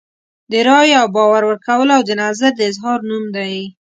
د 0.51 0.53
رایې 0.67 0.95
او 1.01 1.07
باور 1.15 1.43
ورکولو 1.45 1.91
او 1.97 2.03
د 2.09 2.11
نظر 2.21 2.51
د 2.55 2.61
اظهار 2.71 2.99
نوم 3.09 3.25
دی. 3.37 3.55